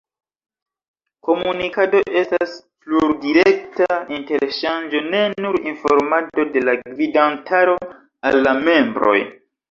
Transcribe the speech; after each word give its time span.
Komunikado 1.25 1.99
estas 2.21 2.53
plurdirekta 2.85 3.97
interŝanĝo 4.17 5.01
ne 5.09 5.19
nur 5.45 5.57
informado 5.73 6.47
de 6.55 6.63
la 6.69 6.75
gvidantaro 6.87 7.77
al 8.31 8.39
la 8.49 8.55
membroj. 8.69 9.19